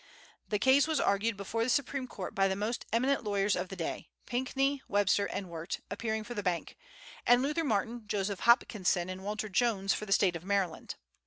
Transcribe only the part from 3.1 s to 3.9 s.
lawyers of the